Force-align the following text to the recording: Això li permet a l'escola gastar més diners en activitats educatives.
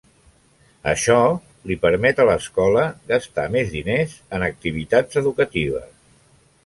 Això 0.93 1.17
li 1.71 1.77
permet 1.83 2.21
a 2.23 2.25
l'escola 2.29 2.85
gastar 3.13 3.45
més 3.57 3.69
diners 3.75 4.17
en 4.39 4.47
activitats 4.49 5.21
educatives. 5.23 5.89